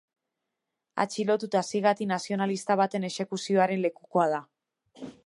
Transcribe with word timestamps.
Atxilotu 1.03 1.49
eta 1.51 1.61
ziegatik 1.71 2.09
nazionalista 2.13 2.79
baten 2.81 3.07
exekuzioaren 3.11 3.85
lekukoa 3.85 4.29
da. 4.37 4.45